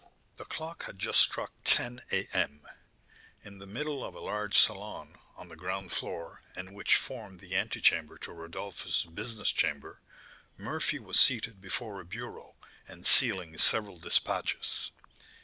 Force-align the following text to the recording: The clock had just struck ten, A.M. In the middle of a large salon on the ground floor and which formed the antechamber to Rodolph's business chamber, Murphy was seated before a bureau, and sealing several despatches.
The 0.37 0.45
clock 0.45 0.85
had 0.85 0.97
just 0.97 1.19
struck 1.21 1.51
ten, 1.63 2.01
A.M. 2.11 2.67
In 3.45 3.59
the 3.59 3.67
middle 3.67 4.03
of 4.03 4.15
a 4.15 4.19
large 4.19 4.57
salon 4.57 5.15
on 5.35 5.47
the 5.47 5.55
ground 5.55 5.91
floor 5.91 6.41
and 6.55 6.73
which 6.73 6.95
formed 6.95 7.39
the 7.39 7.55
antechamber 7.55 8.17
to 8.17 8.31
Rodolph's 8.33 9.05
business 9.05 9.49
chamber, 9.51 9.99
Murphy 10.57 10.97
was 10.97 11.19
seated 11.19 11.61
before 11.61 12.01
a 12.01 12.05
bureau, 12.05 12.55
and 12.87 13.05
sealing 13.05 13.59
several 13.59 13.99
despatches. 13.99 14.89